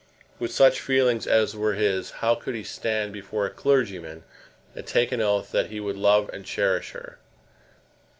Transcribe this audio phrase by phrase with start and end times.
[0.39, 4.23] With such feelings as were his, how could he stand before a clergyman
[4.73, 7.19] and take an oath that he would love her and cherish her?